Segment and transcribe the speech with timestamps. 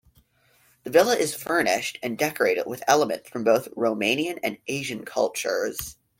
[0.83, 5.95] The villa is furnished and decorated with elements from both Romanian and Asian cultures.